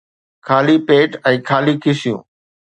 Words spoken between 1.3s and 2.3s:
۽ خالي کيسيون